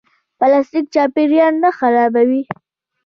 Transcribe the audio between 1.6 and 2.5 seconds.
نه خرابوي